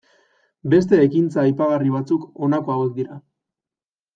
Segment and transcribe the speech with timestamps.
[0.73, 3.19] Beste ekintza aipagarri batzuk honako hauek dira.